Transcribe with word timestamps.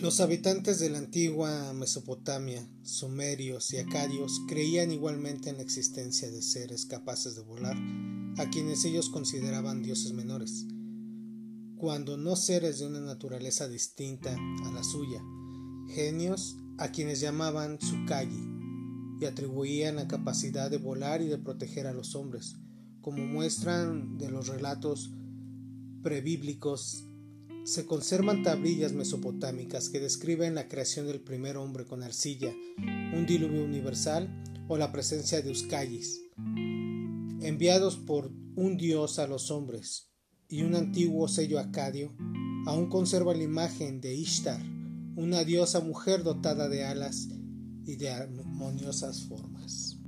Los 0.00 0.20
habitantes 0.20 0.78
de 0.78 0.90
la 0.90 0.98
antigua 0.98 1.72
Mesopotamia, 1.72 2.64
sumerios 2.84 3.72
y 3.72 3.78
acadios, 3.78 4.40
creían 4.46 4.92
igualmente 4.92 5.50
en 5.50 5.56
la 5.56 5.64
existencia 5.64 6.30
de 6.30 6.40
seres 6.40 6.86
capaces 6.86 7.34
de 7.34 7.42
volar, 7.42 7.76
a 8.36 8.48
quienes 8.48 8.84
ellos 8.84 9.10
consideraban 9.10 9.82
dioses 9.82 10.12
menores, 10.12 10.66
cuando 11.76 12.16
no 12.16 12.36
seres 12.36 12.78
de 12.78 12.86
una 12.86 13.00
naturaleza 13.00 13.66
distinta 13.66 14.36
a 14.66 14.70
la 14.70 14.84
suya, 14.84 15.20
genios 15.88 16.56
a 16.78 16.92
quienes 16.92 17.18
llamaban 17.18 17.78
Tsukayi, 17.78 18.46
y 19.20 19.24
atribuían 19.24 19.96
la 19.96 20.06
capacidad 20.06 20.70
de 20.70 20.78
volar 20.78 21.22
y 21.22 21.26
de 21.26 21.38
proteger 21.38 21.88
a 21.88 21.92
los 21.92 22.14
hombres, 22.14 22.54
como 23.00 23.26
muestran 23.26 24.16
de 24.16 24.30
los 24.30 24.46
relatos 24.46 25.10
prebíblicos 26.04 27.04
se 27.68 27.84
conservan 27.84 28.42
tablillas 28.42 28.94
mesopotámicas 28.94 29.90
que 29.90 30.00
describen 30.00 30.54
la 30.54 30.68
creación 30.68 31.06
del 31.06 31.20
primer 31.20 31.58
hombre 31.58 31.84
con 31.84 32.02
arcilla, 32.02 32.50
un 33.14 33.26
diluvio 33.26 33.62
universal 33.62 34.42
o 34.68 34.78
la 34.78 34.90
presencia 34.90 35.42
de 35.42 35.50
Euskayis, 35.50 36.18
enviados 37.42 37.98
por 37.98 38.32
un 38.56 38.78
dios 38.78 39.18
a 39.18 39.26
los 39.26 39.50
hombres, 39.50 40.08
y 40.48 40.62
un 40.62 40.76
antiguo 40.76 41.28
sello 41.28 41.58
acadio 41.58 42.16
aún 42.64 42.88
conserva 42.88 43.34
la 43.34 43.42
imagen 43.42 44.00
de 44.00 44.14
Ishtar, 44.14 44.62
una 45.16 45.44
diosa 45.44 45.80
mujer 45.80 46.22
dotada 46.22 46.70
de 46.70 46.86
alas 46.86 47.28
y 47.84 47.96
de 47.96 48.08
armoniosas 48.08 49.24
formas. 49.24 49.98